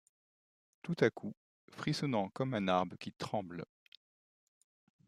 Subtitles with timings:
[0.81, 1.35] Tout à coup,
[1.69, 3.63] frissonnant comme un arbre qui tremble